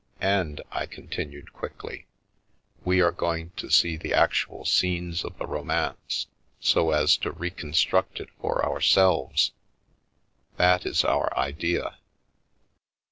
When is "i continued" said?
0.71-1.53